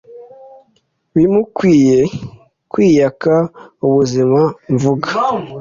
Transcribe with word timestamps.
bimukwiye.kwiyaka 1.15 3.33
ubuzima 3.85 4.41
mvuga 4.73 5.07